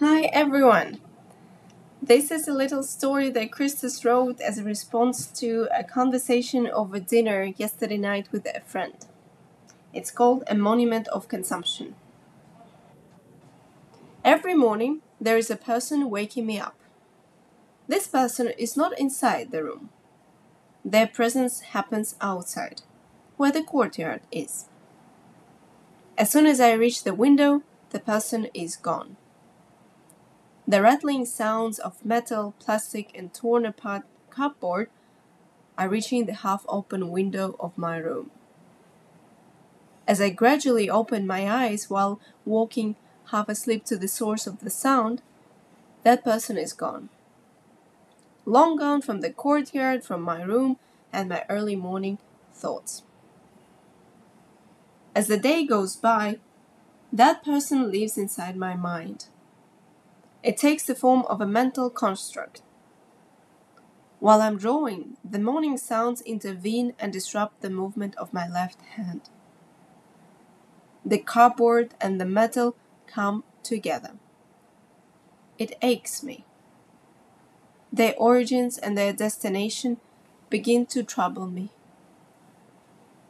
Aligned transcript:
Hi 0.00 0.30
everyone! 0.32 0.98
This 2.00 2.30
is 2.30 2.48
a 2.48 2.54
little 2.54 2.82
story 2.82 3.28
that 3.32 3.52
Christus 3.52 4.02
wrote 4.02 4.40
as 4.40 4.56
a 4.56 4.64
response 4.64 5.26
to 5.40 5.68
a 5.78 5.84
conversation 5.84 6.66
over 6.68 6.98
dinner 6.98 7.52
yesterday 7.58 7.98
night 7.98 8.32
with 8.32 8.46
a 8.46 8.62
friend. 8.64 8.94
It's 9.92 10.10
called 10.10 10.44
A 10.46 10.54
Monument 10.54 11.06
of 11.08 11.28
Consumption. 11.28 11.96
Every 14.24 14.54
morning, 14.54 15.02
there 15.20 15.36
is 15.36 15.50
a 15.50 15.64
person 15.70 16.08
waking 16.08 16.46
me 16.46 16.58
up. 16.58 16.76
This 17.86 18.08
person 18.08 18.54
is 18.56 18.78
not 18.78 18.98
inside 18.98 19.50
the 19.50 19.62
room. 19.62 19.90
Their 20.82 21.08
presence 21.08 21.60
happens 21.76 22.14
outside, 22.22 22.80
where 23.36 23.52
the 23.52 23.62
courtyard 23.62 24.22
is. 24.32 24.64
As 26.16 26.30
soon 26.30 26.46
as 26.46 26.58
I 26.58 26.72
reach 26.72 27.04
the 27.04 27.12
window, 27.12 27.64
the 27.90 28.00
person 28.00 28.48
is 28.54 28.76
gone. 28.76 29.18
The 30.70 30.82
rattling 30.82 31.26
sounds 31.26 31.80
of 31.80 32.04
metal, 32.04 32.54
plastic, 32.60 33.10
and 33.12 33.34
torn 33.34 33.66
apart 33.66 34.04
cupboard 34.30 34.88
are 35.76 35.88
reaching 35.88 36.26
the 36.26 36.32
half 36.32 36.64
open 36.68 37.10
window 37.10 37.56
of 37.58 37.76
my 37.76 37.96
room. 37.96 38.30
As 40.06 40.20
I 40.20 40.30
gradually 40.30 40.88
open 40.88 41.26
my 41.26 41.50
eyes 41.50 41.90
while 41.90 42.20
walking 42.44 42.94
half 43.32 43.48
asleep 43.48 43.84
to 43.86 43.96
the 43.96 44.06
source 44.06 44.46
of 44.46 44.60
the 44.60 44.70
sound, 44.70 45.22
that 46.04 46.22
person 46.22 46.56
is 46.56 46.72
gone. 46.72 47.08
Long 48.46 48.76
gone 48.76 49.02
from 49.02 49.22
the 49.22 49.32
courtyard, 49.32 50.04
from 50.04 50.22
my 50.22 50.40
room, 50.40 50.76
and 51.12 51.28
my 51.28 51.44
early 51.48 51.74
morning 51.74 52.18
thoughts. 52.54 53.02
As 55.16 55.26
the 55.26 55.36
day 55.36 55.66
goes 55.66 55.96
by, 55.96 56.38
that 57.12 57.44
person 57.44 57.90
lives 57.90 58.16
inside 58.16 58.54
my 58.54 58.76
mind. 58.76 59.26
It 60.42 60.56
takes 60.56 60.84
the 60.84 60.94
form 60.94 61.24
of 61.28 61.40
a 61.40 61.46
mental 61.46 61.90
construct. 61.90 62.62
While 64.20 64.40
I'm 64.40 64.56
drawing, 64.56 65.16
the 65.22 65.38
morning 65.38 65.76
sounds 65.76 66.22
intervene 66.22 66.94
and 66.98 67.12
disrupt 67.12 67.60
the 67.60 67.70
movement 67.70 68.14
of 68.16 68.32
my 68.32 68.48
left 68.48 68.80
hand. 68.96 69.22
The 71.04 71.18
cardboard 71.18 71.94
and 72.00 72.20
the 72.20 72.26
metal 72.26 72.76
come 73.06 73.44
together. 73.62 74.12
It 75.58 75.76
aches 75.82 76.22
me. 76.22 76.44
Their 77.92 78.14
origins 78.16 78.78
and 78.78 78.96
their 78.96 79.12
destination 79.12 79.98
begin 80.48 80.86
to 80.86 81.02
trouble 81.02 81.46
me. 81.46 81.70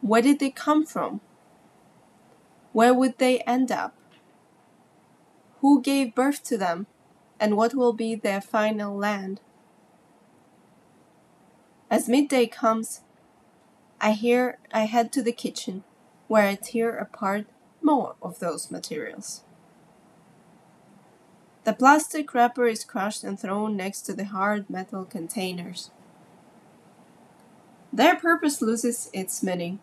Where 0.00 0.22
did 0.22 0.40
they 0.40 0.50
come 0.50 0.84
from? 0.84 1.20
Where 2.72 2.92
would 2.92 3.18
they 3.18 3.40
end 3.40 3.72
up? 3.72 3.94
Who 5.60 5.80
gave 5.80 6.14
birth 6.14 6.42
to 6.44 6.58
them? 6.58 6.86
And 7.40 7.56
what 7.56 7.74
will 7.74 7.92
be 7.92 8.14
their 8.14 8.40
final 8.40 8.96
land. 8.96 9.40
As 11.90 12.08
midday 12.08 12.46
comes, 12.46 13.00
I 14.00 14.12
hear 14.12 14.58
I 14.72 14.80
head 14.80 15.12
to 15.12 15.22
the 15.22 15.32
kitchen, 15.32 15.84
where 16.26 16.46
I 16.46 16.54
tear 16.54 16.96
apart 16.96 17.46
more 17.82 18.16
of 18.22 18.38
those 18.38 18.70
materials. 18.70 19.42
The 21.64 21.72
plastic 21.72 22.32
wrapper 22.34 22.66
is 22.66 22.84
crushed 22.84 23.24
and 23.24 23.38
thrown 23.38 23.76
next 23.76 24.02
to 24.02 24.14
the 24.14 24.24
hard 24.24 24.70
metal 24.70 25.04
containers. 25.04 25.90
Their 27.92 28.16
purpose 28.16 28.62
loses 28.62 29.10
its 29.12 29.42
meaning. 29.42 29.80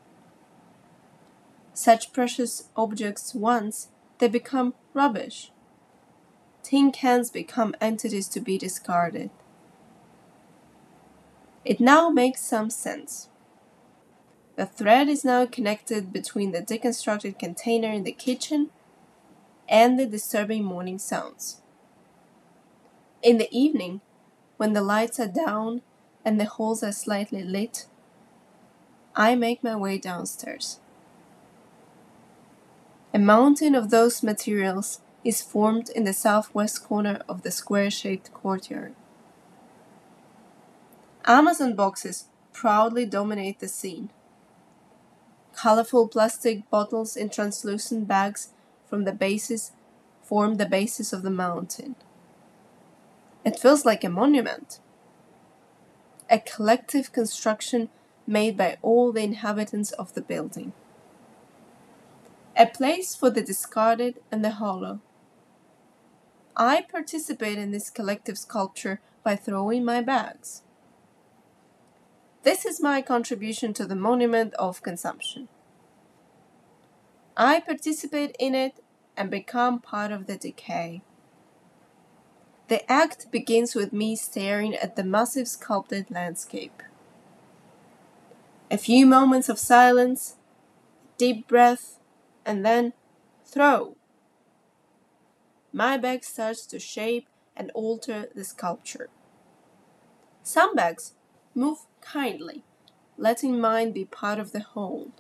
Such 1.74 2.14
precious 2.14 2.70
objects 2.76 3.36
once, 3.36 3.90
they 4.20 4.28
become 4.28 4.74
rubbish 4.94 5.52
tin 6.66 6.92
cans 6.92 7.30
become 7.30 7.76
entities 7.80 8.28
to 8.28 8.40
be 8.40 8.58
discarded. 8.58 9.30
It 11.64 11.80
now 11.80 12.10
makes 12.10 12.42
some 12.42 12.72
sense. 12.72 13.30
The 14.56 14.66
thread 14.66 15.08
is 15.08 15.24
now 15.24 15.46
connected 15.46 16.12
between 16.12 16.54
the 16.54 16.64
deconstructed 16.64 17.38
container 17.38 17.90
in 17.90 18.04
the 18.04 18.12
kitchen 18.12 18.72
and 19.70 20.00
the 20.00 20.08
disturbing 20.08 20.64
morning 20.64 20.98
sounds. 20.98 21.62
In 23.22 23.38
the 23.38 23.50
evening, 23.56 24.02
when 24.58 24.74
the 24.74 24.82
lights 24.82 25.20
are 25.20 25.28
down 25.28 25.84
and 26.24 26.40
the 26.40 26.46
halls 26.46 26.82
are 26.82 26.92
slightly 26.92 27.44
lit, 27.44 27.86
I 29.16 29.36
make 29.36 29.64
my 29.64 29.76
way 29.76 30.00
downstairs. 30.00 30.80
A 33.14 33.20
mountain 33.20 33.76
of 33.76 33.92
those 33.92 34.24
materials 34.24 35.02
is 35.26 35.42
formed 35.42 35.90
in 35.90 36.04
the 36.04 36.14
southwest 36.14 36.84
corner 36.84 37.20
of 37.28 37.42
the 37.42 37.52
square-shaped 37.52 38.32
courtyard. 38.32 38.94
Amazon 41.26 41.76
boxes 41.76 42.26
proudly 42.54 43.06
dominate 43.06 43.60
the 43.60 43.68
scene. 43.68 44.12
Colorful 45.56 46.08
plastic 46.08 46.70
bottles 46.70 47.18
in 47.18 47.30
translucent 47.30 48.08
bags 48.08 48.50
from 48.88 49.04
the 49.04 49.12
bases 49.12 49.72
form 50.22 50.56
the 50.56 50.66
basis 50.68 51.12
of 51.12 51.24
the 51.24 51.32
mountain. 51.32 51.96
It 53.44 53.60
feels 53.60 53.84
like 53.86 54.04
a 54.04 54.10
monument. 54.10 54.80
A 56.30 56.40
collective 56.40 57.12
construction 57.12 57.90
made 58.28 58.58
by 58.58 58.78
all 58.82 59.12
the 59.12 59.24
inhabitants 59.24 59.92
of 59.94 60.14
the 60.14 60.22
building. 60.22 60.74
A 62.58 62.68
place 62.68 63.16
for 63.16 63.30
the 63.30 63.42
discarded 63.42 64.20
and 64.32 64.44
the 64.44 64.52
hollow. 64.52 65.00
I 66.58 66.86
participate 66.90 67.58
in 67.58 67.72
this 67.72 67.90
collective 67.90 68.38
sculpture 68.38 69.02
by 69.24 69.36
throwing 69.36 69.84
my 69.84 70.02
bags. 70.02 70.62
This 72.44 72.66
is 72.66 72.82
my 72.82 73.02
contribution 73.02 73.74
to 73.74 73.86
the 73.86 73.96
monument 73.96 74.54
of 74.54 74.82
consumption. 74.82 75.50
I 77.36 77.60
participate 77.60 78.36
in 78.40 78.56
it 78.56 78.82
and 79.18 79.30
become 79.30 79.80
part 79.80 80.12
of 80.12 80.28
the 80.28 80.38
decay. 80.38 81.02
The 82.68 82.90
act 82.90 83.30
begins 83.32 83.76
with 83.76 83.92
me 83.92 84.16
staring 84.16 84.76
at 84.76 84.96
the 84.96 85.04
massive 85.04 85.48
sculpted 85.48 86.10
landscape. 86.10 86.82
A 88.72 88.78
few 88.78 89.06
moments 89.06 89.50
of 89.50 89.60
silence, 89.60 90.36
deep 91.18 91.48
breath, 91.48 92.00
and 92.46 92.66
then 92.66 92.94
throw 93.44 93.98
my 95.76 95.98
bag 95.98 96.24
starts 96.24 96.66
to 96.66 96.80
shape 96.80 97.28
and 97.54 97.70
alter 97.72 98.30
the 98.34 98.46
sculpture. 98.46 99.10
Some 100.42 100.74
bags 100.74 101.16
move 101.54 101.80
kindly, 102.00 102.64
letting 103.18 103.60
mine 103.60 103.92
be 103.92 104.06
part 104.06 104.40
of 104.40 104.54
the 104.54 104.62
whole. 104.62 105.12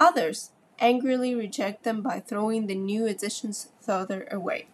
Others 0.00 0.52
angrily 0.78 1.34
reject 1.34 1.84
them 1.84 2.00
by 2.00 2.18
throwing 2.18 2.66
the 2.66 2.74
new 2.74 3.04
additions 3.06 3.68
further 3.78 4.26
away. 4.30 4.68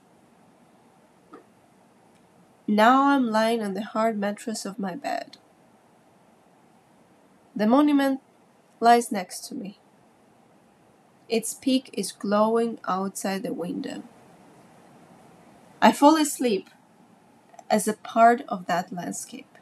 Now 2.69 3.09
I'm 3.09 3.33
lying 3.33 3.61
on 3.61 3.75
the 3.75 3.83
hard 3.83 4.17
mattress 4.17 4.65
of 4.65 4.79
my 4.79 4.95
bed. 4.95 5.39
The 7.57 7.67
monument 7.67 8.21
lies 8.79 9.11
next 9.11 9.41
to 9.49 9.57
me. 9.57 9.81
Its 11.29 11.53
peak 11.53 11.91
is 11.95 12.13
glowing 12.13 12.79
outside 12.87 13.43
the 13.43 13.53
window. 13.53 14.05
I 15.81 15.93
fall 15.93 16.17
asleep 16.17 16.71
as 17.71 17.87
a 17.87 17.93
part 17.93 18.43
of 18.49 18.67
that 18.67 18.93
landscape. 18.93 19.59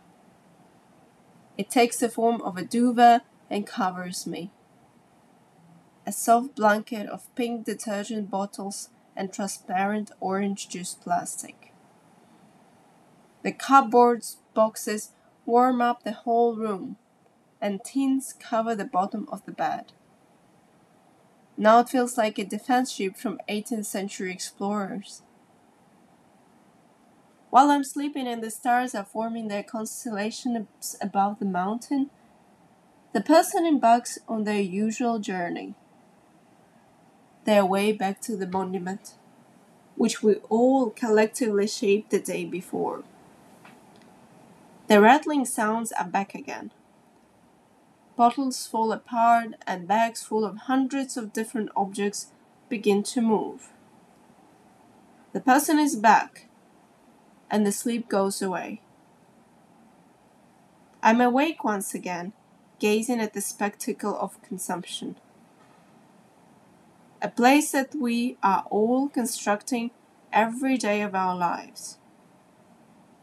It 1.59 1.69
takes 1.69 1.99
the 1.99 2.09
form 2.09 2.41
of 2.41 2.56
a 2.56 2.65
duvet 2.65 3.22
and 3.50 3.66
covers 3.66 4.27
me. 4.27 4.50
A 6.06 6.12
soft 6.12 6.54
blanket 6.54 7.06
of 7.09 7.34
pink 7.34 7.66
detergent 7.66 8.31
bottles 8.31 8.88
and 9.15 9.31
transparent 9.31 10.10
orange 10.21 10.71
juice 10.71 10.94
plastic. 10.94 11.72
The 13.42 13.53
cupboards, 13.53 14.39
boxes 14.54 15.10
warm 15.45 15.83
up 15.83 16.03
the 16.03 16.12
whole 16.12 16.57
room, 16.57 16.97
and 17.60 17.84
tins 17.84 18.34
cover 18.39 18.74
the 18.74 18.84
bottom 18.86 19.28
of 19.30 19.45
the 19.45 19.53
bed. 19.53 19.92
Now 21.59 21.80
it 21.80 21.91
feels 21.91 22.16
like 22.16 22.39
a 22.39 22.45
defense 22.45 22.91
ship 22.91 23.16
from 23.16 23.41
18th 23.48 23.86
century 23.86 24.33
explorers. 24.33 25.22
While 27.57 27.71
I'm 27.71 27.85
sleeping 27.85 28.29
and 28.29 28.43
the 28.43 28.51
stars 28.51 28.95
are 28.95 29.07
forming 29.07 29.49
their 29.49 29.63
constellations 29.63 30.95
above 31.01 31.39
the 31.39 31.47
mountain, 31.47 32.11
the 33.15 33.23
person 33.23 33.65
embarks 33.65 34.19
on 34.29 34.45
their 34.45 34.61
usual 34.61 35.19
journey, 35.21 35.73
their 37.47 37.65
way 37.65 37.93
back 37.93 38.21
to 38.29 38.37
the 38.37 38.47
monument, 38.47 39.15
which 39.95 40.23
we 40.23 40.35
all 40.51 40.91
collectively 40.91 41.67
shaped 41.67 42.11
the 42.11 42.21
day 42.21 42.45
before. 42.45 43.05
The 44.89 45.01
rattling 45.01 45.47
sounds 45.47 45.93
are 45.93 46.05
back 46.05 46.35
again. 46.35 46.73
Bottles 48.17 48.67
fall 48.67 48.93
apart 48.93 49.55
and 49.67 49.89
bags 49.89 50.23
full 50.23 50.45
of 50.45 50.59
hundreds 50.69 51.17
of 51.17 51.33
different 51.33 51.71
objects 51.75 52.33
begin 52.69 53.03
to 53.05 53.23
move. 53.23 53.71
The 55.33 55.41
person 55.41 55.79
is 55.79 55.97
back, 55.97 56.49
and 57.57 57.67
the 57.67 57.73
sleep 57.73 58.07
goes 58.07 58.43
away. 58.43 58.83
I'm 61.03 61.23
awake 61.23 61.65
once 61.65 61.95
again, 61.95 62.35
gazing 62.79 63.19
at 63.19 63.33
the 63.33 63.41
spectacle 63.41 64.15
of 64.21 64.43
consumption. 64.43 65.17
A 67.23 67.29
place 67.29 67.73
that 67.73 67.95
we 67.95 68.37
are 68.43 68.67
all 68.69 69.09
constructing 69.09 69.91
every 70.35 70.77
day 70.77 71.01
of 71.01 71.15
our 71.15 71.35
lives, 71.35 71.97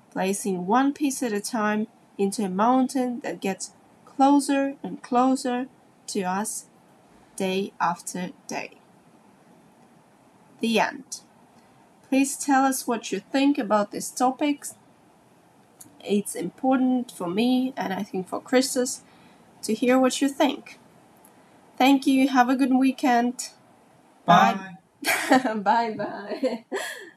placing 0.09 0.65
one 0.65 0.93
piece 0.93 1.21
at 1.21 1.31
a 1.31 1.39
time 1.39 1.85
into 2.17 2.43
a 2.43 2.49
mountain 2.49 3.19
that 3.19 3.39
gets 3.39 3.69
closer 4.03 4.77
and 4.81 5.03
closer 5.03 5.67
to 6.07 6.23
us 6.23 6.65
day 7.35 7.71
after 7.79 8.31
day. 8.47 8.71
The 10.59 10.79
end. 10.79 11.21
Please 12.13 12.37
tell 12.37 12.63
us 12.63 12.85
what 12.85 13.11
you 13.11 13.19
think 13.19 13.57
about 13.57 13.89
these 13.89 14.11
topics. 14.11 14.75
It's 16.05 16.35
important 16.35 17.09
for 17.09 17.27
me 17.27 17.73
and 17.75 17.91
I 17.91 18.03
think 18.03 18.27
for 18.27 18.39
Christus 18.39 19.01
to 19.63 19.73
hear 19.73 19.97
what 19.97 20.21
you 20.21 20.29
think. 20.29 20.77
Thank 21.75 22.05
you. 22.05 22.27
Have 22.27 22.49
a 22.49 22.55
good 22.55 22.71
weekend. 22.71 23.49
Bye. 24.27 24.75
bye 25.55 25.95
bye. 25.97 26.65